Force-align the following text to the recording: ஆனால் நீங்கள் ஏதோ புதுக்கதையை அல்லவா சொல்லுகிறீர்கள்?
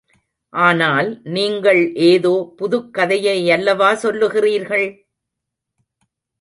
ஆனால் 0.53 1.09
நீங்கள் 1.35 1.81
ஏதோ 1.95 2.33
புதுக்கதையை 2.59 3.37
அல்லவா 3.51 3.89
சொல்லுகிறீர்கள்? 4.03 4.87